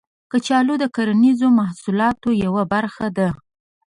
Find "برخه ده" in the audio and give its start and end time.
2.73-3.29